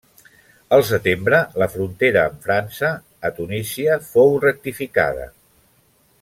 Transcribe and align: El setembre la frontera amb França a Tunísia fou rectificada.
El 0.77 0.85
setembre 0.91 1.41
la 1.63 1.67
frontera 1.73 2.23
amb 2.31 2.47
França 2.47 2.91
a 3.29 3.31
Tunísia 3.41 3.99
fou 4.09 4.35
rectificada. 4.49 5.29